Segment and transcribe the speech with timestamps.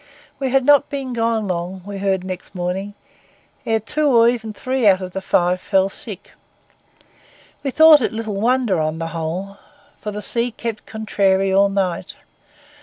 [0.39, 2.95] We had not been gone long, we heard next morning,
[3.67, 6.31] ere two or even three out of the five fell sick.
[7.61, 9.59] We thought it little wonder on the whole,
[9.99, 12.15] for the sea kept contrary all night.